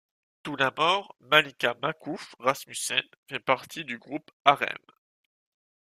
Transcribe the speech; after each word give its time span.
Tout 0.41 0.55
d'abord, 0.55 1.15
Malika 1.19 1.75
Makouf 1.79 2.33
Rasmussen 2.39 3.03
fait 3.27 3.39
partie 3.39 3.85
du 3.85 3.99
groupe 3.99 4.31
Harem. 4.45 4.79